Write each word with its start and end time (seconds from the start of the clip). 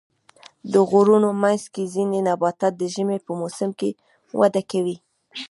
د 0.73 0.75
غرونو 0.89 1.29
منځ 1.43 1.61
کې 1.73 1.83
ځینې 1.93 2.19
نباتات 2.27 2.73
د 2.77 2.83
ژمي 2.93 3.17
په 3.25 3.31
موسم 3.39 3.69
کې 3.79 3.89
وده 4.39 4.61
کوي. 4.71 4.95